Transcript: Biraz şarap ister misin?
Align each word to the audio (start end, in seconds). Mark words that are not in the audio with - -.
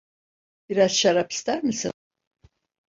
Biraz 0.69 0.91
şarap 0.91 1.31
ister 1.31 1.63
misin? 1.63 1.91